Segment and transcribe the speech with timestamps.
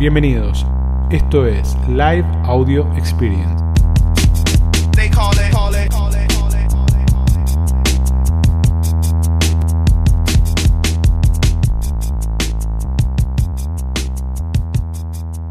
[0.00, 0.64] Bienvenidos.
[1.10, 3.62] Esto es Live Audio Experience.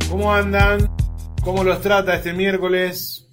[0.09, 0.89] ¿Cómo andan?
[1.43, 3.29] ¿Cómo los trata este miércoles?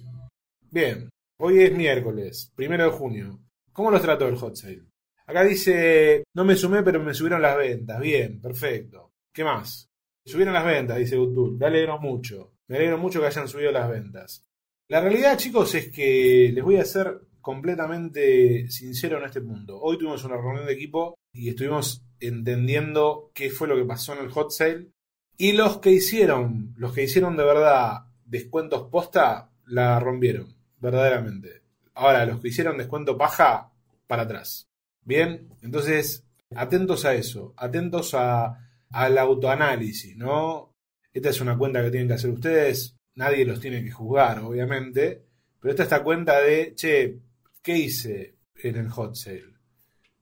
[0.69, 1.09] Bien,
[1.39, 3.39] hoy es miércoles, primero de junio.
[3.73, 4.83] ¿Cómo los trató el hot sale?
[5.25, 7.99] Acá dice, no me sumé, pero me subieron las ventas.
[7.99, 9.13] Bien, perfecto.
[9.33, 9.86] ¿Qué más?
[10.27, 11.57] Subieron las ventas, dice Utul.
[11.57, 12.51] Me alegro mucho.
[12.67, 14.45] Me alegro mucho que hayan subido las ventas.
[14.89, 19.79] La realidad, chicos, es que les voy a ser completamente sincero en este punto.
[19.79, 24.19] Hoy tuvimos una reunión de equipo y estuvimos entendiendo qué fue lo que pasó en
[24.19, 24.89] el hot sale.
[25.37, 31.61] Y los que hicieron, los que hicieron de verdad descuentos posta, la rompieron, verdaderamente.
[31.93, 33.71] Ahora, los que hicieron descuento paja,
[34.07, 34.67] para atrás.
[35.03, 40.75] Bien, entonces, atentos a eso, atentos a, al autoanálisis, ¿no?
[41.11, 45.23] Esta es una cuenta que tienen que hacer ustedes, nadie los tiene que juzgar, obviamente,
[45.59, 47.19] pero esta es esta cuenta de, che,
[47.61, 49.55] ¿qué hice en el hot sale?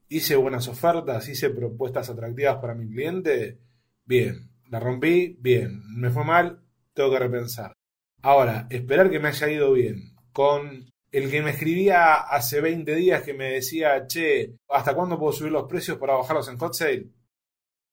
[0.07, 1.27] ¿Hice buenas ofertas?
[1.27, 3.59] ¿Hice propuestas atractivas para mi cliente?
[4.05, 6.61] Bien, la rompí, bien, me fue mal,
[6.93, 7.73] tengo que repensar.
[8.21, 13.23] Ahora, esperar que me haya ido bien con el que me escribía hace 20 días
[13.23, 17.09] que me decía, che, ¿hasta cuándo puedo subir los precios para bajarlos en hot sale?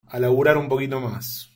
[0.08, 1.50] A laburar un poquito más.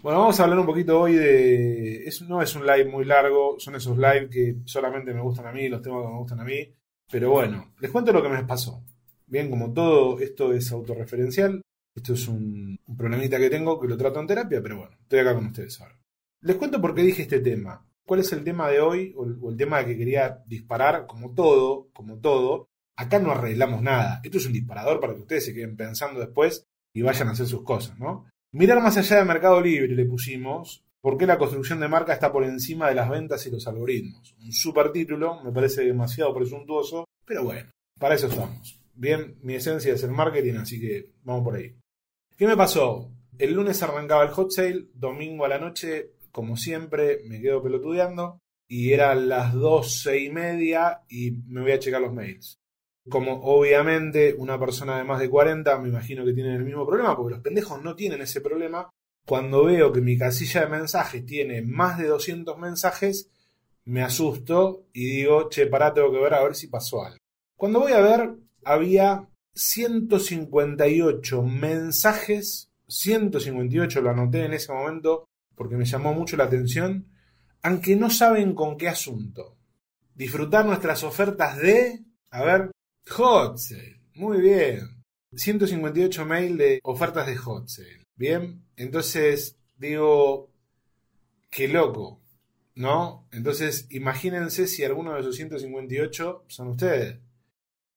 [0.00, 2.04] Bueno, vamos a hablar un poquito hoy de...
[2.04, 5.52] Es, no es un live muy largo, son esos live que solamente me gustan a
[5.52, 6.72] mí, los temas que me gustan a mí.
[7.10, 8.84] Pero bueno, les cuento lo que me pasó.
[9.26, 11.60] Bien, como todo esto es autorreferencial,
[11.94, 15.34] esto es un, problemita que tengo que lo trato en terapia, pero bueno, estoy acá
[15.34, 15.98] con ustedes ahora.
[16.42, 19.56] Les cuento por qué dije este tema cuál es el tema de hoy o el,
[19.56, 22.70] tema que quería disparar, como todo, como todo.
[22.96, 24.20] Acá no arreglamos nada.
[24.24, 26.66] Esto es un disparador para que ustedes se queden pensando después
[26.98, 28.26] y vayan a hacer sus cosas, ¿no?
[28.52, 32.32] Mirar más allá del mercado libre le pusimos por qué la construcción de marca está
[32.32, 34.34] por encima de las ventas y los algoritmos.
[34.42, 38.80] Un super título, me parece demasiado presuntuoso, pero bueno, para eso estamos.
[38.94, 41.72] Bien, mi esencia es el marketing, así que vamos por ahí.
[42.36, 43.12] ¿Qué me pasó?
[43.38, 48.40] El lunes arrancaba el hot sale, domingo a la noche como siempre, me quedo pelotudeando
[48.68, 52.57] y eran las doce y media y me voy a checar los mails.
[53.08, 57.16] Como obviamente una persona de más de 40 me imagino que tienen el mismo problema,
[57.16, 58.90] porque los pendejos no tienen ese problema,
[59.26, 63.30] cuando veo que mi casilla de mensajes tiene más de 200 mensajes,
[63.84, 67.18] me asusto y digo, che, pará, tengo que ver a ver si pasó algo.
[67.56, 75.84] Cuando voy a ver, había 158 mensajes, 158 lo anoté en ese momento, porque me
[75.84, 77.08] llamó mucho la atención,
[77.62, 79.56] aunque no saben con qué asunto.
[80.14, 82.70] Disfrutar nuestras ofertas de, a ver,
[83.10, 84.00] Hot Sale.
[84.14, 85.04] Muy bien.
[85.32, 88.06] 158 mail de ofertas de Hot Sale.
[88.16, 90.50] Bien, entonces digo,
[91.50, 92.20] qué loco,
[92.74, 93.28] ¿no?
[93.30, 97.18] Entonces imagínense si alguno de esos 158 son ustedes.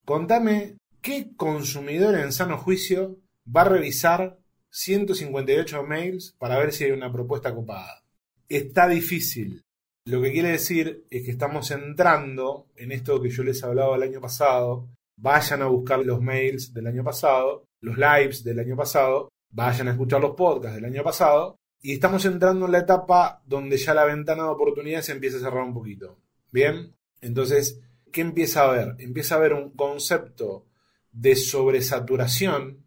[0.06, 4.40] Contame qué consumidor en sano juicio va a revisar
[4.70, 8.04] 158 mails para ver si hay una propuesta copada.
[8.48, 9.64] Está difícil.
[10.06, 14.04] Lo que quiere decir es que estamos entrando en esto que yo les hablaba el
[14.04, 14.90] año pasado.
[15.22, 19.92] Vayan a buscar los mails del año pasado, los lives del año pasado, vayan a
[19.92, 21.56] escuchar los podcasts del año pasado.
[21.80, 25.64] Y estamos entrando en la etapa donde ya la ventana de oportunidades empieza a cerrar
[25.64, 26.18] un poquito.
[26.52, 27.80] Bien, entonces,
[28.12, 28.96] ¿qué empieza a haber?
[29.00, 30.66] Empieza a haber un concepto
[31.12, 32.84] de sobresaturación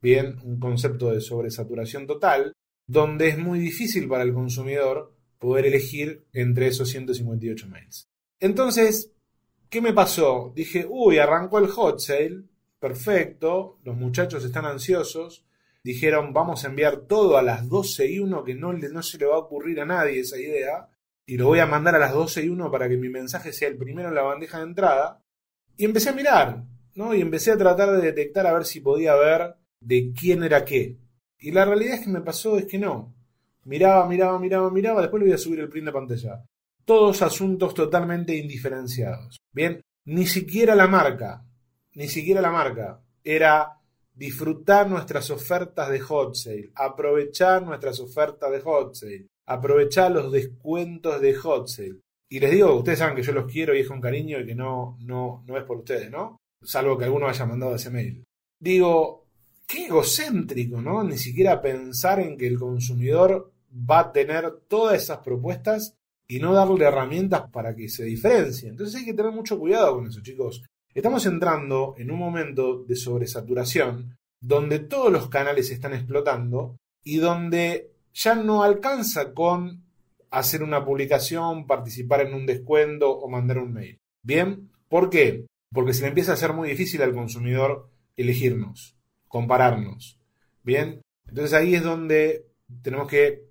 [0.00, 2.52] bien, un concepto de sobresaturación total,
[2.86, 8.08] donde es muy difícil para el consumidor poder elegir entre esos 158 mails.
[8.40, 9.12] Entonces,
[9.70, 10.52] ¿qué me pasó?
[10.54, 12.42] Dije, uy, arrancó el hot sale,
[12.78, 15.46] perfecto, los muchachos están ansiosos,
[15.82, 19.26] dijeron, vamos a enviar todo a las 12 y 1, que no, no se le
[19.26, 20.88] va a ocurrir a nadie esa idea,
[21.24, 23.68] y lo voy a mandar a las 12 y 1 para que mi mensaje sea
[23.68, 25.22] el primero en la bandeja de entrada.
[25.76, 26.64] Y empecé a mirar,
[26.96, 27.14] ¿no?
[27.14, 30.98] Y empecé a tratar de detectar a ver si podía ver de quién era qué.
[31.38, 33.14] Y la realidad es que me pasó es que no.
[33.64, 36.44] Miraba, miraba, miraba, miraba, después le voy a subir el print de pantalla.
[36.90, 39.38] Todos asuntos totalmente indiferenciados.
[39.52, 41.46] Bien, ni siquiera la marca,
[41.94, 43.78] ni siquiera la marca, era
[44.12, 51.20] disfrutar nuestras ofertas de hot sale, aprovechar nuestras ofertas de hot sale, aprovechar los descuentos
[51.20, 52.00] de hot sale.
[52.28, 54.56] Y les digo, ustedes saben que yo los quiero y es con cariño y que
[54.56, 56.38] no, no, no es por ustedes, ¿no?
[56.60, 58.24] Salvo que alguno haya mandado ese mail.
[58.58, 59.28] Digo,
[59.64, 61.04] qué egocéntrico, ¿no?
[61.04, 65.94] Ni siquiera pensar en que el consumidor va a tener todas esas propuestas
[66.30, 68.68] y no darle herramientas para que se diferencie.
[68.68, 70.62] Entonces hay que tener mucho cuidado con eso, chicos.
[70.94, 77.90] Estamos entrando en un momento de sobresaturación donde todos los canales están explotando y donde
[78.14, 79.82] ya no alcanza con
[80.30, 83.98] hacer una publicación, participar en un descuento o mandar un mail.
[84.22, 84.70] ¿Bien?
[84.88, 85.46] ¿Por qué?
[85.72, 88.94] Porque se le empieza a hacer muy difícil al consumidor elegirnos,
[89.26, 90.16] compararnos.
[90.62, 91.02] ¿Bien?
[91.28, 92.46] Entonces ahí es donde
[92.82, 93.42] tenemos que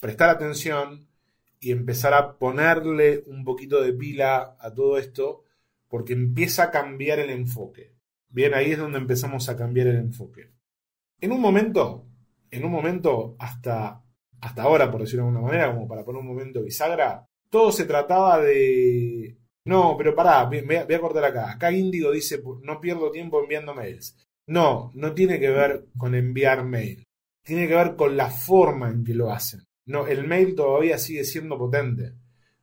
[0.00, 1.05] prestar atención
[1.66, 5.42] y empezar a ponerle un poquito de pila a todo esto
[5.88, 7.92] porque empieza a cambiar el enfoque.
[8.28, 10.52] Bien, ahí es donde empezamos a cambiar el enfoque.
[11.20, 12.06] En un momento,
[12.52, 14.00] en un momento hasta,
[14.40, 17.84] hasta ahora, por decirlo de alguna manera, como para poner un momento bisagra, todo se
[17.84, 19.36] trataba de...
[19.64, 21.50] No, pero pará, voy a, cortar acá.
[21.50, 24.16] Acá Índigo dice, no pierdo tiempo enviando mails.
[24.46, 27.02] No, no tiene que ver con enviar mail.
[27.42, 29.65] Tiene que ver con la forma en que lo hacen.
[29.86, 32.12] No, el mail todavía sigue siendo potente.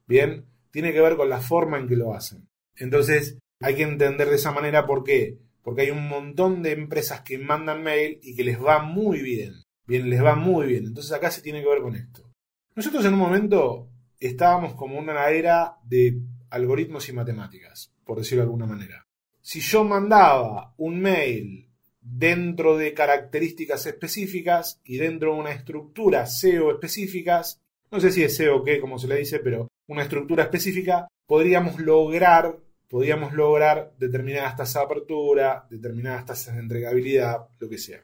[0.06, 2.48] Bien, tiene que ver con la forma en que lo hacen.
[2.76, 5.40] Entonces, hay que entender de esa manera por qué.
[5.64, 9.54] Porque hay un montón de empresas que mandan mail y que les va muy bien.
[9.88, 10.86] Bien, les va muy bien.
[10.86, 12.30] Entonces acá se tiene que ver con esto.
[12.76, 13.90] Nosotros en un momento
[14.20, 19.06] estábamos como una era de algoritmos y matemáticas, por decirlo de alguna manera.
[19.42, 21.70] Si yo mandaba un mail
[22.04, 27.62] dentro de características específicas y dentro de una estructura SEO específicas,
[27.92, 31.80] no sé si es SEO qué, como se le dice, pero una estructura específica, podríamos
[31.80, 32.58] lograr,
[32.90, 38.04] podríamos lograr determinadas tasas de apertura, determinadas tasas de entregabilidad, lo que sea.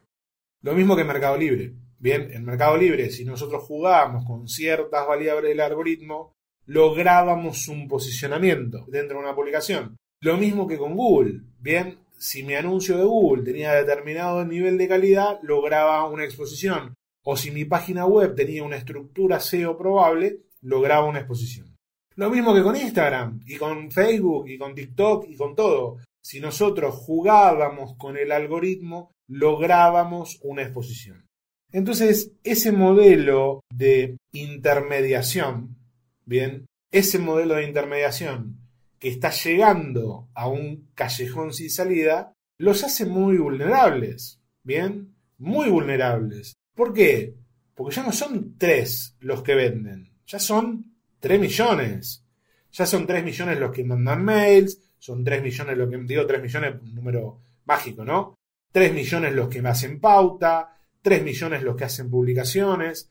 [0.62, 1.74] Lo mismo que Mercado Libre.
[1.98, 6.32] Bien, en Mercado Libre, si nosotros jugábamos con ciertas variables del algoritmo,
[6.66, 9.96] lográbamos un posicionamiento dentro de una publicación.
[10.22, 11.40] Lo mismo que con Google.
[11.58, 16.94] Bien, si mi anuncio de Google tenía determinado nivel de calidad, lograba una exposición.
[17.24, 21.74] O si mi página web tenía una estructura SEO probable, lograba una exposición.
[22.16, 25.96] Lo mismo que con Instagram y con Facebook y con TikTok y con todo.
[26.22, 31.24] Si nosotros jugábamos con el algoritmo, lográbamos una exposición.
[31.72, 35.78] Entonces, ese modelo de intermediación,
[36.26, 38.58] bien, ese modelo de intermediación
[39.00, 46.54] que está llegando a un callejón sin salida, los hace muy vulnerables, bien, muy vulnerables.
[46.76, 47.34] ¿Por qué?
[47.74, 52.24] Porque ya no son tres los que venden, ya son 3 millones.
[52.72, 56.42] Ya son 3 millones los que mandan mails, son 3 millones los que, digo 3
[56.42, 58.34] millones, un número mágico, ¿no?
[58.72, 63.10] 3 millones los que me hacen pauta, 3 millones los que hacen publicaciones.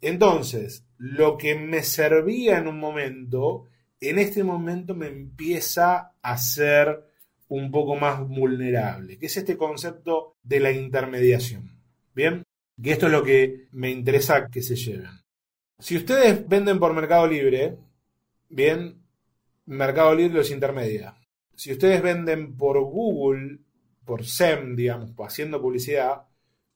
[0.00, 3.66] Entonces, lo que me servía en un momento,
[4.00, 7.04] en este momento me empieza a ser
[7.48, 11.78] un poco más vulnerable, que es este concepto de la intermediación.
[12.14, 12.44] Bien,
[12.82, 15.10] que esto es lo que me interesa que se lleven.
[15.78, 17.76] Si ustedes venden por Mercado Libre,
[18.48, 19.02] bien,
[19.66, 21.16] Mercado Libre los intermedia.
[21.54, 23.58] Si ustedes venden por Google,
[24.04, 26.22] por SEM, digamos, haciendo publicidad,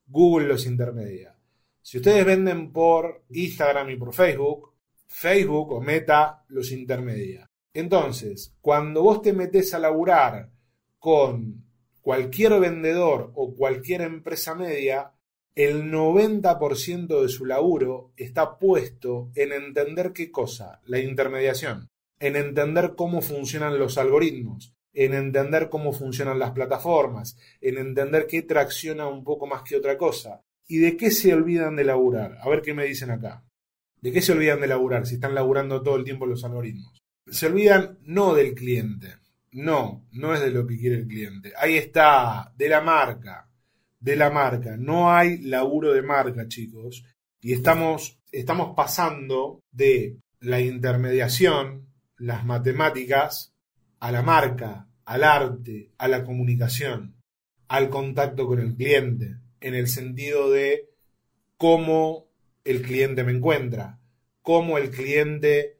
[0.06, 1.34] Google los intermedia.
[1.80, 4.73] Si ustedes venden por Instagram y por Facebook,
[5.16, 7.48] Facebook o Meta los intermedia.
[7.72, 10.50] Entonces, cuando vos te metes a laburar
[10.98, 11.64] con
[12.00, 15.12] cualquier vendedor o cualquier empresa media,
[15.54, 21.88] el 90% de su laburo está puesto en entender qué cosa, la intermediación,
[22.18, 28.42] en entender cómo funcionan los algoritmos, en entender cómo funcionan las plataformas, en entender qué
[28.42, 30.40] tracciona un poco más que otra cosa.
[30.66, 32.36] ¿Y de qué se olvidan de laburar?
[32.40, 33.44] A ver qué me dicen acá.
[34.04, 37.02] ¿De qué se olvidan de laburar si están laburando todo el tiempo los algoritmos?
[37.26, 39.14] Se olvidan no del cliente.
[39.52, 41.54] No, no es de lo que quiere el cliente.
[41.56, 43.48] Ahí está, de la marca,
[43.98, 44.76] de la marca.
[44.76, 47.02] No hay laburo de marca, chicos.
[47.40, 51.88] Y estamos, estamos pasando de la intermediación,
[52.18, 53.54] las matemáticas,
[54.00, 57.16] a la marca, al arte, a la comunicación,
[57.68, 60.90] al contacto con el cliente, en el sentido de
[61.56, 62.23] cómo
[62.64, 64.00] el cliente me encuentra,
[64.42, 65.78] cómo el cliente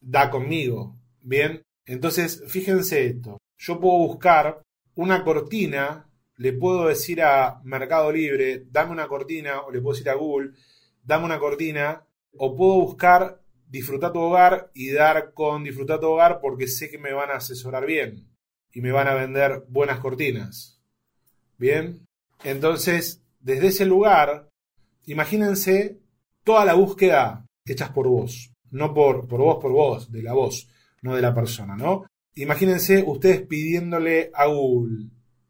[0.00, 0.96] da conmigo.
[1.22, 3.38] Bien, entonces fíjense esto.
[3.58, 4.62] Yo puedo buscar
[4.94, 6.06] una cortina
[6.38, 10.52] le puedo decir a Mercado Libre, dame una cortina, o le puedo decir a Google,
[11.02, 12.04] dame una cortina,
[12.36, 16.98] o puedo buscar disfrutar tu hogar y dar con disfrutar tu hogar porque sé que
[16.98, 18.28] me van a asesorar bien
[18.72, 20.80] y me van a vender buenas cortinas.
[21.58, 22.06] Bien,
[22.44, 24.50] entonces, desde ese lugar,
[25.06, 25.98] imagínense
[26.46, 30.68] toda la búsqueda hechas por vos, no por, por vos, por vos, de la voz,
[31.02, 32.06] no de la persona, ¿no?
[32.36, 35.08] Imagínense ustedes pidiéndole a Google,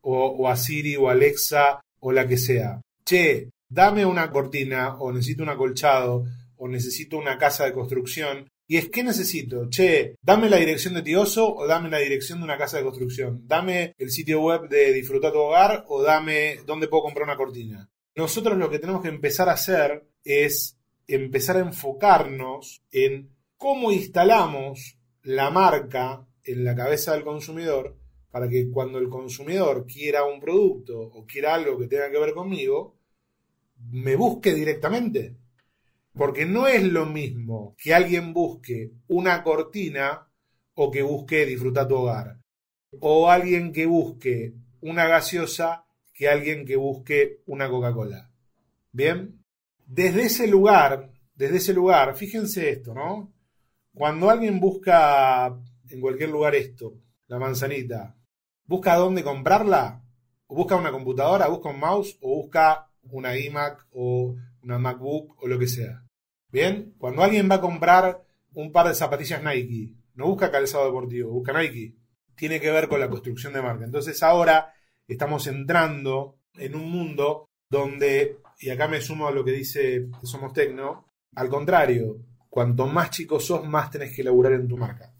[0.08, 2.80] o, a Siri o Alexa o la que sea.
[3.04, 6.24] Che, dame una cortina o necesito un acolchado
[6.56, 8.48] o necesito una casa de construcción.
[8.68, 12.44] Y es que necesito, che, dame la dirección de Tioso o dame la dirección de
[12.44, 13.42] una casa de construcción.
[13.46, 17.88] Dame el sitio web de Disfrutar tu hogar o dame dónde puedo comprar una cortina.
[18.14, 20.75] Nosotros lo que tenemos que empezar a hacer es
[21.06, 27.96] empezar a enfocarnos en cómo instalamos la marca en la cabeza del consumidor
[28.30, 32.34] para que cuando el consumidor quiera un producto o quiera algo que tenga que ver
[32.34, 32.98] conmigo,
[33.90, 35.36] me busque directamente.
[36.12, 40.28] Porque no es lo mismo que alguien busque una cortina
[40.74, 42.38] o que busque disfrutar tu hogar.
[43.00, 48.30] O alguien que busque una gaseosa que alguien que busque una Coca-Cola.
[48.92, 49.44] Bien,
[49.86, 53.32] desde ese lugar, desde ese lugar, fíjense esto, ¿no?
[53.94, 55.46] Cuando alguien busca
[55.88, 56.94] en cualquier lugar esto,
[57.28, 58.14] la manzanita,
[58.64, 60.02] busca dónde comprarla,
[60.48, 65.48] o busca una computadora, busca un mouse, o busca una iMac o una MacBook o
[65.48, 66.02] lo que sea.
[66.50, 68.24] Bien, cuando alguien va a comprar
[68.54, 71.94] un par de zapatillas Nike, no busca calzado deportivo, busca Nike.
[72.36, 73.84] Tiene que ver con la construcción de marca.
[73.84, 74.72] Entonces ahora
[75.06, 80.52] estamos entrando en un mundo donde, y acá me sumo a lo que dice Somos
[80.52, 85.12] Tecno, al contrario, cuanto más chico sos, más tenés que elaborar en tu marca.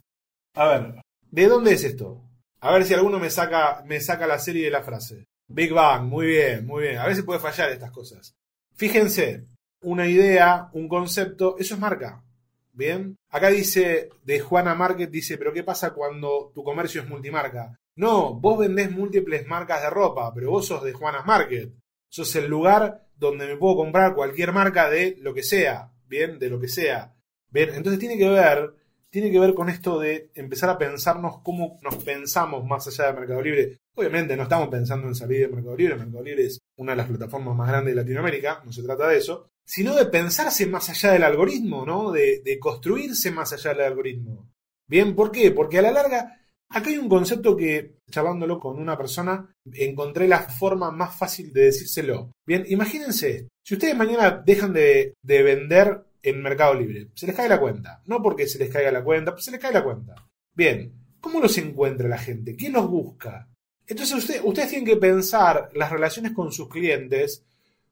[0.55, 2.23] A ver, ¿de dónde es esto?
[2.61, 5.27] A ver si alguno me saca, me saca la serie de la frase.
[5.49, 6.99] Big Bang, muy bien, muy bien.
[6.99, 8.35] A veces puede fallar estas cosas.
[8.75, 9.47] Fíjense,
[9.83, 12.25] una idea, un concepto, eso es marca.
[12.73, 13.17] Bien.
[13.31, 17.79] Acá dice, de Juana Market, dice, pero ¿qué pasa cuando tu comercio es multimarca?
[17.97, 21.73] No, vos vendés múltiples marcas de ropa, pero vos sos de Juana's Market.
[22.17, 25.93] Sos el lugar donde me puedo comprar cualquier marca de lo que sea.
[26.09, 27.15] Bien, de lo que sea.
[27.51, 28.73] Bien, entonces tiene que ver
[29.11, 33.21] tiene que ver con esto de empezar a pensarnos cómo nos pensamos más allá de
[33.21, 33.77] Mercado Libre.
[33.95, 37.07] Obviamente no estamos pensando en salir de Mercado Libre, Mercado Libre es una de las
[37.07, 41.13] plataformas más grandes de Latinoamérica, no se trata de eso, sino de pensarse más allá
[41.13, 42.13] del algoritmo, ¿no?
[42.13, 44.51] De, de construirse más allá del algoritmo.
[44.89, 45.51] Bien, ¿por qué?
[45.51, 50.41] Porque a la larga, acá hay un concepto que, charlándolo con una persona, encontré la
[50.41, 52.33] forma más fácil de decírselo.
[52.47, 57.09] Bien, imagínense, si ustedes mañana dejan de, de vender en Mercado Libre.
[57.15, 58.03] Se les cae la cuenta.
[58.07, 60.15] No porque se les caiga la cuenta, pues se les cae la cuenta.
[60.55, 62.57] Bien, ¿cómo los encuentra la gente?
[62.57, 63.49] ¿Quién los busca?
[63.87, 67.45] Entonces ustedes tienen que pensar las relaciones con sus clientes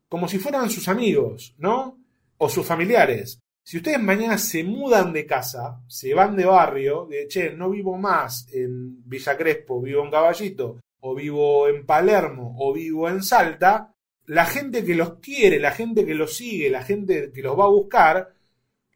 [0.08, 2.00] como si fueran sus amigos, ¿no?
[2.38, 3.38] O sus familiares.
[3.66, 7.96] Si ustedes mañana se mudan de casa, se van de barrio, de che, no vivo
[7.96, 13.94] más en Villa Crespo, vivo en Caballito, o vivo en Palermo, o vivo en Salta,
[14.26, 17.64] la gente que los quiere, la gente que los sigue, la gente que los va
[17.64, 18.34] a buscar,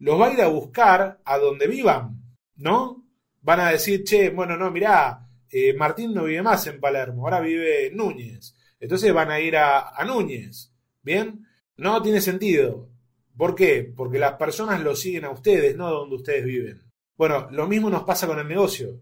[0.00, 2.22] los va a ir a buscar a donde vivan,
[2.56, 3.06] ¿no?
[3.40, 7.40] Van a decir, che, bueno, no, mirá, eh, Martín no vive más en Palermo, ahora
[7.40, 8.54] vive en Núñez.
[8.78, 11.46] Entonces van a ir a, a Núñez, ¿bien?
[11.78, 12.90] No tiene sentido.
[13.38, 13.90] ¿Por qué?
[13.96, 16.82] Porque las personas los siguen a ustedes, no a donde ustedes viven.
[17.16, 19.00] Bueno, lo mismo nos pasa con el negocio.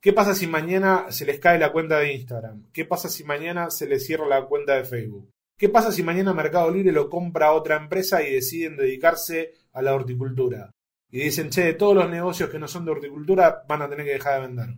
[0.00, 2.64] ¿Qué pasa si mañana se les cae la cuenta de Instagram?
[2.72, 5.30] ¿Qué pasa si mañana se les cierra la cuenta de Facebook?
[5.56, 9.94] ¿Qué pasa si mañana Mercado Libre lo compra otra empresa y deciden dedicarse a la
[9.94, 10.72] horticultura?
[11.10, 14.12] Y dicen, che, todos los negocios que no son de horticultura van a tener que
[14.12, 14.68] dejar de vender.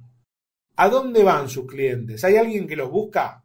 [0.76, 2.22] ¿A dónde van sus clientes?
[2.24, 3.44] ¿Hay alguien que los busca?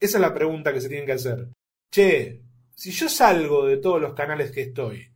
[0.00, 1.48] Esa es la pregunta que se tienen que hacer.
[1.90, 2.42] Che,
[2.74, 5.08] si yo salgo de todos los canales que estoy,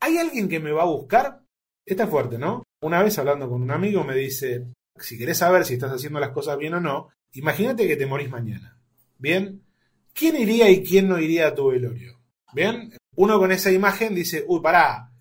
[0.00, 1.42] ¿hay alguien que me va a buscar?
[1.84, 2.64] Está fuerte, ¿no?
[2.82, 4.66] Una vez hablando con un amigo me dice,
[4.98, 8.30] si querés saber si estás haciendo las cosas bien o no, imagínate que te morís
[8.30, 8.78] mañana.
[9.18, 9.62] ¿Bien?
[10.18, 12.18] ¿quién iría y quién no iría a tu velorio?
[12.52, 12.92] ¿Bien?
[13.14, 15.12] Uno con esa imagen dice, uy, pará,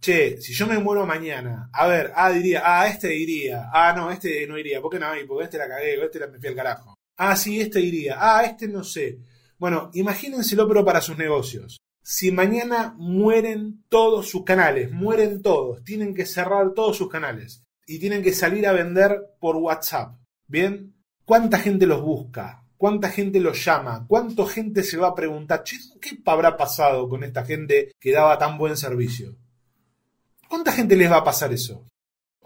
[0.00, 4.10] che, si yo me muero mañana, a ver, ah, diría, ah, este iría, ah, no,
[4.10, 5.08] este no iría, ¿por qué no?
[5.26, 6.94] Porque este la cagué, este la me fui al carajo.
[7.18, 9.18] Ah, sí, este iría, ah, este no sé.
[9.58, 11.78] Bueno, imagínenselo, pero para sus negocios.
[12.02, 17.98] Si mañana mueren todos sus canales, mueren todos, tienen que cerrar todos sus canales y
[17.98, 20.94] tienen que salir a vender por WhatsApp, ¿bien?
[21.24, 22.62] ¿Cuánta gente los busca?
[22.76, 24.04] ¿Cuánta gente lo llama?
[24.06, 28.58] ¿Cuánta gente se va a preguntar, ¿qué habrá pasado con esta gente que daba tan
[28.58, 29.34] buen servicio?
[30.48, 31.88] ¿Cuánta gente les va a pasar eso?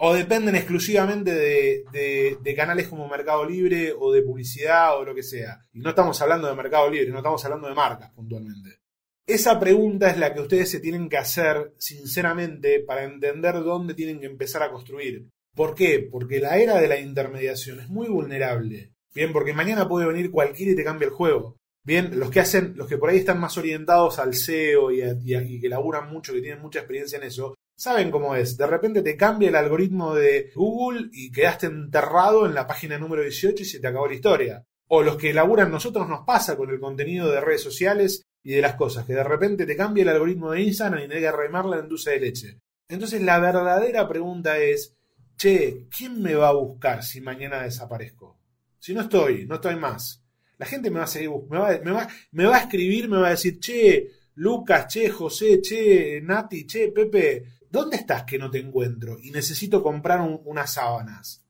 [0.03, 5.67] O dependen exclusivamente de, canales como Mercado Libre o de publicidad o lo que sea.
[5.75, 8.81] Y no estamos hablando de Mercado Libre, no estamos hablando de marcas puntualmente.
[9.27, 14.21] Esa pregunta es la que ustedes se tienen que hacer sinceramente para entender dónde tienen
[14.21, 15.29] que empezar a construir.
[15.55, 16.09] ¿Por qué?
[16.11, 18.95] Porque la era de la intermediación es muy vulnerable.
[19.15, 21.57] Bien, porque mañana puede venir cualquiera y te cambia el juego.
[21.85, 25.61] Bien, los que hacen, los que por ahí están más orientados al SEO y, y,
[25.61, 28.59] que laburan mucho, que tienen mucha experiencia en eso, saben cómo es.
[28.59, 33.23] De repente te cambia el algoritmo de Google y quedaste enterrado en la página número
[33.23, 34.67] 18 y se te acabó la historia.
[34.89, 38.61] O los que laburan nosotros nos pasa con el contenido de redes sociales y de
[38.61, 41.79] las cosas, que de repente te cambia el algoritmo de Instagram y tenés que remarla
[41.79, 42.59] en dulce de leche.
[42.87, 44.95] Entonces la verdadera pregunta es,
[45.39, 48.37] che, ¿quién me va a buscar si mañana desaparezco?
[48.79, 50.23] Si no estoy, no estoy más.
[50.59, 53.21] La gente me va a seguir, me va, me va, me va a escribir, me
[53.21, 58.51] va a decir, che, Lucas, che, José, che, Nati, che, Pepe, ¿dónde estás que no
[58.51, 59.19] te encuentro?
[59.23, 61.45] Y necesito comprar unas sábanas.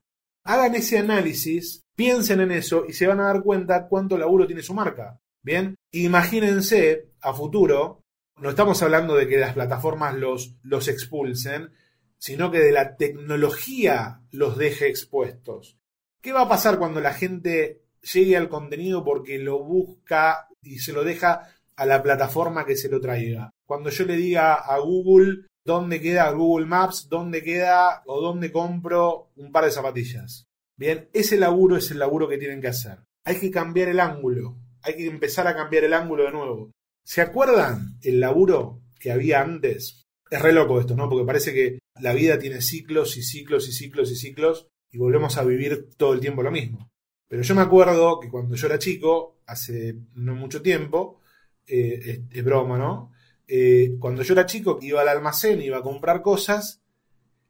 [0.45, 4.63] Hagan ese análisis, piensen en eso y se van a dar cuenta cuánto laburo tiene
[4.63, 5.21] su marca.
[5.43, 8.03] Bien, imagínense a futuro,
[8.37, 11.73] no estamos hablando de que las plataformas los, los expulsen,
[12.19, 15.79] sino que de la tecnología los deje expuestos.
[16.21, 20.93] ¿Qué va a pasar cuando la gente llegue al contenido porque lo busca y se
[20.93, 23.51] lo deja a la plataforma que se lo traiga?
[23.65, 29.31] Cuando yo le diga a Google dónde queda Google Maps, dónde queda o dónde compro
[29.37, 30.47] un par de zapatillas.
[30.77, 32.99] Bien, ese laburo es el laburo que tienen que hacer.
[33.25, 36.71] Hay que cambiar el ángulo, hay que empezar a cambiar el ángulo de nuevo.
[37.05, 40.07] ¿Se acuerdan el laburo que había antes?
[40.31, 41.09] Es re loco esto, ¿no?
[41.09, 45.37] Porque parece que la vida tiene ciclos y ciclos y ciclos y ciclos y volvemos
[45.37, 46.91] a vivir todo el tiempo lo mismo.
[47.29, 51.21] Pero yo me acuerdo que cuando yo era chico, hace no mucho tiempo,
[51.67, 53.13] eh, es, broma, ¿no?
[53.53, 56.83] Eh, cuando yo era chico, iba al almacén, iba a comprar cosas,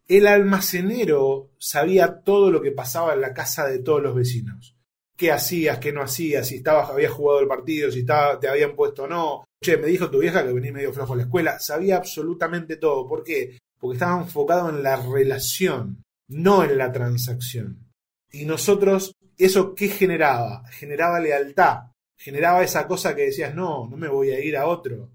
[0.08, 4.74] el almacenero sabía todo lo que pasaba en la casa de todos los vecinos.
[5.14, 9.02] ¿Qué hacías, qué no hacías, si estabas, habías jugado el partido, si te habían puesto
[9.02, 9.44] o no.
[9.62, 11.58] Che, me dijo tu vieja que venís medio flojo a la escuela.
[11.58, 13.06] Sabía absolutamente todo.
[13.06, 13.58] ¿Por qué?
[13.78, 17.92] Porque estaba enfocado en la relación, no en la transacción.
[18.32, 20.64] Y nosotros, ¿eso qué generaba?
[20.70, 21.90] Generaba lealtad.
[22.16, 25.10] Generaba esa cosa que decías, no, no me voy a ir a otro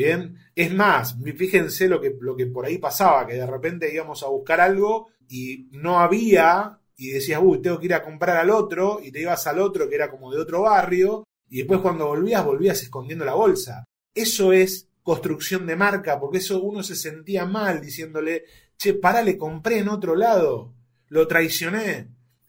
[0.00, 4.22] Bien, es más, fíjense lo que, lo que por ahí pasaba, que de repente íbamos
[4.22, 8.48] a buscar algo y no había, y decías, uy, tengo que ir a comprar al
[8.48, 12.06] otro, y te ibas al otro que era como de otro barrio, y después cuando
[12.06, 13.84] volvías, volvías escondiendo la bolsa.
[14.14, 18.44] Eso es construcción de marca, porque eso uno se sentía mal diciéndole,
[18.78, 20.72] che, para, le compré en otro lado,
[21.08, 22.08] lo traicioné.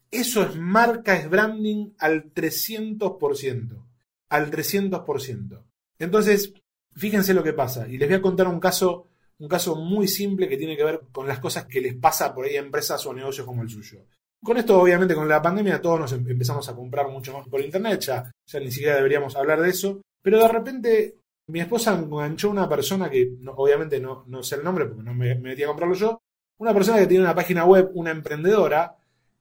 [0.09, 3.85] Eso es marca, es branding al 300%,
[4.29, 5.65] al 300%.
[5.99, 6.53] Entonces,
[6.95, 7.87] Fíjense lo que pasa.
[7.87, 9.07] Y les voy a contar un caso,
[9.39, 12.45] un caso muy simple que tiene que ver con las cosas que les pasa por
[12.45, 14.05] ahí a empresas o negocios como el suyo.
[14.43, 17.61] Con esto, obviamente, con la pandemia, todos nos em-, empezamos a comprar mucho más por
[17.61, 20.01] internet, ya, ya ni siquiera deberíamos hablar de eso.
[20.21, 21.15] Pero de repente,
[21.47, 25.63] mi esposa enganchó una persona que, obviamente, no, sé el nombre porque no me, metí
[25.63, 26.21] a comprarlo yo,
[26.57, 28.95] una persona que tiene una página web, una emprendedora,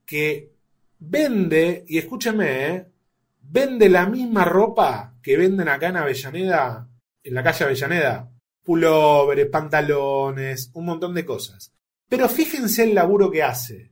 [0.04, 0.50] que
[0.98, 2.86] vende, y escúchenme, ¿eh?
[3.42, 6.88] vende la misma ropa que venden acá en Avellaneda
[7.22, 8.30] en la calle Avellaneda,
[8.62, 11.72] pulóveres, pantalones, un montón de cosas.
[12.08, 13.90] Pero fíjense el laburo que hace.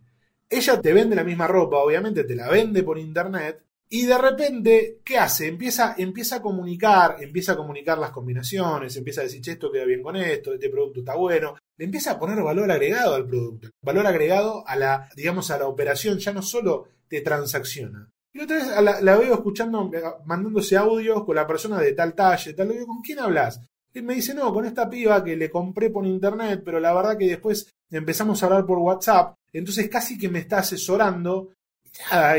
[0.51, 5.01] Ella te vende la misma ropa, obviamente te la vende por internet, y de repente,
[5.03, 5.47] ¿qué hace?
[5.47, 9.85] Empieza, empieza a comunicar, empieza a comunicar las combinaciones, empieza a decir, che, esto queda
[9.85, 11.57] bien con esto, este producto está bueno.
[11.77, 15.67] Le empieza a poner valor agregado al producto, valor agregado a la, digamos, a la
[15.67, 21.25] operación, ya no solo te transacciona, y otra vez la, veo escuchando, eh, mandándose audios
[21.25, 22.69] con la persona de tal talle, tal.
[22.69, 23.61] digo, ¿con quién hablas?
[23.95, 27.17] Y me dice, no, con esta piba que le compré por internet, pero la verdad
[27.17, 29.35] que después empezamos a hablar por WhatsApp.
[29.53, 31.55] Entonces casi que me está asesorando.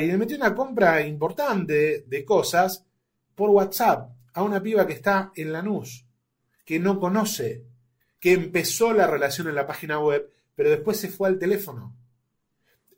[0.02, 2.86] y le metí una compra importante de cosas
[3.36, 6.06] por WhatsApp a una piba que está en Lanús,
[6.64, 7.66] que no conoce,
[8.20, 11.96] que empezó la relación en la página web, pero después se fue al teléfono.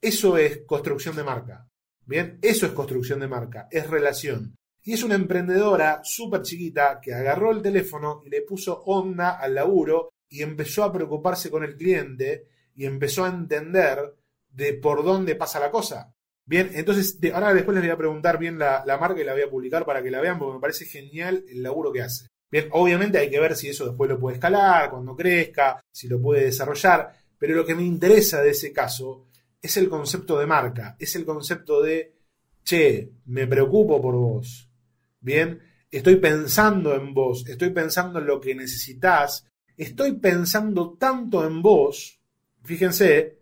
[0.01, 1.70] Eso es construcción de marca.
[2.05, 4.55] Bien, eso es construcción de marca, es relación.
[4.83, 9.53] Y es una emprendedora súper chiquita que agarró el teléfono y le puso onda al
[9.53, 14.15] laburo y empezó a preocuparse con el cliente y empezó a entender
[14.49, 16.13] de por dónde pasa la cosa.
[16.45, 19.43] Bien, entonces ahora después les voy a preguntar bien la, la, marca y la voy
[19.43, 22.27] a publicar para que la vean porque me parece genial el laburo que hace.
[22.49, 26.21] Bien, obviamente hay que ver si eso después lo puede escalar, cuando crezca, si lo
[26.21, 29.27] puede desarrollar, pero lo que me interesa de ese caso
[29.61, 32.15] es el concepto de marca, es el concepto de,
[32.63, 34.69] che, me preocupo por vos,
[35.19, 35.61] ¿bien?
[35.89, 39.45] Estoy pensando en vos, estoy pensando en lo que necesitas,
[39.77, 42.19] estoy pensando tanto en vos,
[42.63, 43.39] fíjense,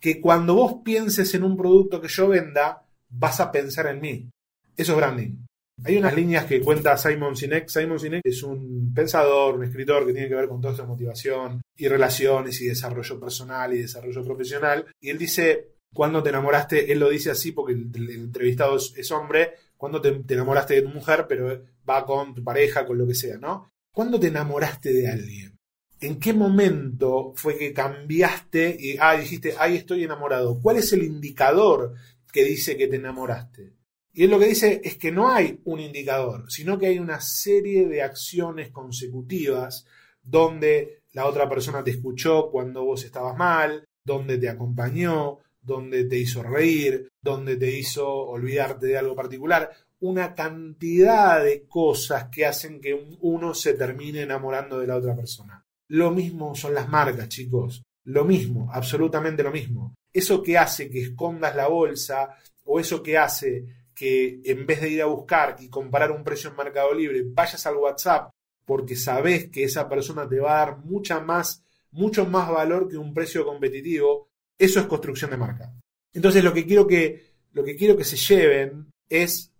[0.00, 4.30] que cuando vos pienses en un producto que yo venda, vas a pensar en mí.
[4.76, 5.36] Eso es branding.
[5.84, 7.68] Hay unas líneas que cuenta Simon Sinek.
[7.68, 11.62] Simon Sinek es un pensador, un escritor que tiene que ver con toda esta motivación
[11.76, 14.86] y relaciones y desarrollo personal y desarrollo profesional.
[15.00, 19.54] Y él dice, cuando te enamoraste, él lo dice así porque el, entrevistado es, hombre,
[19.76, 23.14] cuando te, te, enamoraste de tu mujer, pero va con tu pareja, con lo que
[23.14, 23.70] sea, ¿no?
[23.92, 25.56] ¿Cuándo te enamoraste de alguien?
[26.00, 30.58] ¿En qué momento fue que cambiaste y ah, dijiste, ahí estoy enamorado?
[30.60, 31.94] ¿Cuál es el indicador
[32.32, 33.72] que dice que te enamoraste?
[34.12, 37.20] Y él lo que dice es que no hay un indicador, sino que hay una
[37.20, 39.86] serie de acciones consecutivas
[40.22, 46.18] donde la otra persona te escuchó cuando vos estabas mal, donde te acompañó, donde te
[46.18, 49.70] hizo reír, donde te hizo olvidarte de algo particular.
[50.00, 55.64] una cantidad de cosas que hacen que uno se termine enamorando de la otra persona.
[55.86, 57.84] Lo mismo son las marcas, chicos.
[58.06, 59.94] Lo mismo, absolutamente lo mismo.
[60.12, 64.88] Eso que hace que escondas la bolsa o eso que hace que en vez de
[64.88, 68.32] ir a buscar y comparar un precio en Mercado Libre, vayas al WhatsApp
[68.64, 71.62] porque sabes que esa persona te va a dar mucha más,
[71.92, 75.72] mucho más valor que un precio competitivo, eso es construcción de marca.
[76.12, 79.52] Entonces lo que quiero que, lo que, quiero que se lleven es,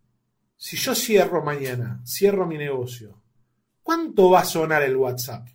[0.57, 3.22] si yo cierro mañana, cierro mi negocio,
[3.81, 5.46] ¿cuánto va a sonar el WhatsApp?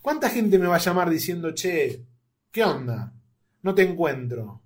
[0.00, 2.02] ¿Cuánta gente me va a llamar diciendo, che,
[2.50, 3.12] ¿qué onda?
[3.60, 4.61] No te encuentro.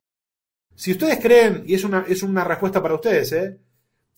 [0.77, 3.59] Si ustedes creen, y es una, es una respuesta para ustedes, ¿eh?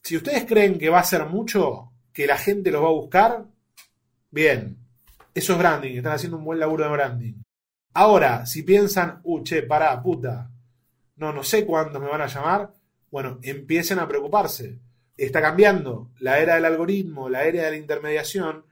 [0.02, 3.44] si ustedes creen que va a ser mucho, que la gente los va a buscar,
[4.30, 4.76] bien,
[5.32, 7.34] eso es branding, están haciendo un buen laburo de branding.
[7.94, 10.50] Ahora, si piensan, uh, che, pará, puta,
[11.16, 12.72] no, no sé cuándo me van a llamar,
[13.10, 14.80] bueno, empiecen a preocuparse.
[15.16, 16.10] Está cambiando.
[16.20, 18.64] La era del algoritmo, la era de la intermediación,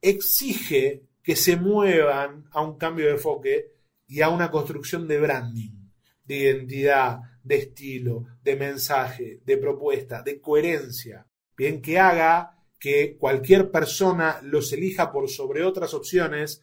[0.00, 3.72] exige que se muevan a un cambio de enfoque
[4.06, 5.90] y a una construcción de branding,
[6.24, 11.26] de identidad, de estilo, de mensaje, de propuesta, de coherencia.
[11.56, 16.62] Bien, que haga que cualquier persona los elija por sobre otras opciones,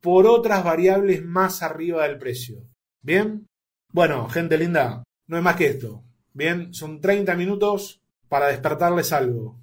[0.00, 2.64] por otras variables más arriba del precio.
[3.02, 3.46] ¿Bien?
[3.90, 6.02] Bueno, gente linda, no es más que esto.
[6.32, 9.60] Bien, son 30 minutos para despertarles algo.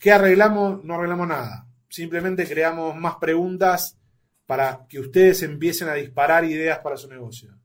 [0.00, 0.82] ¿Qué arreglamos?
[0.84, 1.66] No arreglamos nada.
[1.88, 3.96] Simplemente creamos más preguntas
[4.46, 7.56] para que ustedes empiecen a disparar ideas para su negocio.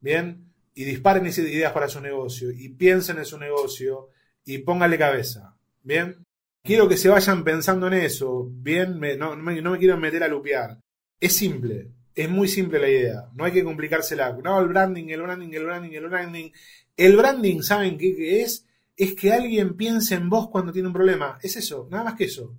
[0.00, 0.49] Bien,
[0.80, 4.08] y disparen ideas para su negocio y piensen en su negocio
[4.44, 5.54] y pónganle cabeza.
[5.82, 6.24] Bien,
[6.62, 8.46] Quiero que se vayan pensando en eso.
[8.50, 10.78] Bien, no, me, quiero meter a lupear.
[11.18, 13.28] Es simple, es muy simple la idea.
[13.34, 14.36] No hay que complicársela.
[14.42, 16.50] No, el branding, el branding, el branding, el branding.
[16.96, 18.66] El branding, ¿saben qué, es?
[18.94, 21.38] Es que alguien piense en vos cuando tiene un problema.
[21.42, 22.54] Es eso, nada más que eso.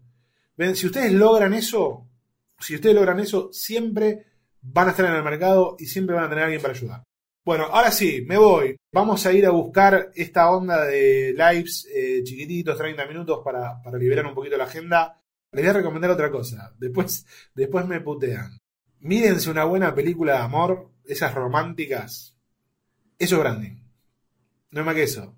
[0.74, 2.08] Si ustedes logran eso,
[2.60, 4.26] si ustedes logran eso, siempre
[4.62, 7.04] van a estar en el mercado y siempre van a tener a alguien para ayudar.
[7.44, 8.78] Bueno, ahora sí, me voy.
[8.92, 14.28] Vamos a ir a buscar esta onda de lives eh, chiquititos, 30 minutos, para, liberar
[14.28, 15.18] un poquito la agenda.
[15.52, 16.72] Les voy a recomendar otra cosa.
[16.78, 17.26] Después,
[17.56, 18.60] después me putean.
[19.00, 22.38] Mírense una buena película de amor, esas románticas.
[23.18, 23.78] Eso es branding.
[24.70, 25.36] No es más que eso.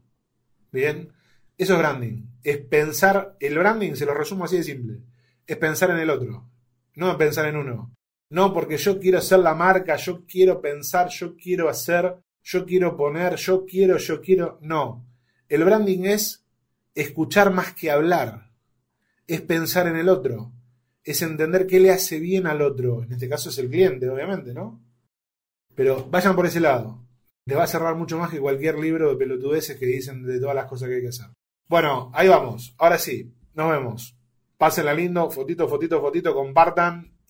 [0.74, 1.14] Bien.
[1.58, 2.26] Eso es branding.
[2.44, 5.00] Es pensar, el branding, se lo resumo así de simple.
[5.48, 6.50] Es pensar en el otro.
[6.96, 7.96] No pensar en uno.
[8.34, 12.98] No, porque yo quiero ser la marca, yo quiero pensar, yo quiero hacer, yo quiero
[12.98, 14.58] poner, yo quiero, yo quiero.
[14.60, 15.06] No.
[15.48, 16.44] El branding es
[16.96, 18.50] escuchar más que hablar.
[19.28, 20.52] Es pensar en el otro.
[21.04, 23.04] Es entender qué le hace bien al otro.
[23.04, 24.84] En este caso es el cliente, obviamente, ¿no?
[25.76, 27.06] Pero vayan por ese lado.
[27.46, 30.56] Les va a cerrar mucho más que cualquier libro de pelotudeces que dicen de todas
[30.56, 31.28] las cosas que hay que hacer.
[31.68, 32.74] Bueno, ahí vamos.
[32.80, 34.18] Ahora sí, nos vemos.
[34.58, 37.13] Pásenla lindo, fotito, fotito, fotito, compartan